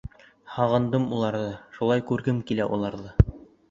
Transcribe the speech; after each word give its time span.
Һағындым 0.53 1.05
уларҙы, 1.19 1.53
шундай 1.79 2.05
күргем 2.11 2.43
килә 2.51 2.71
уларҙы. 2.77 3.19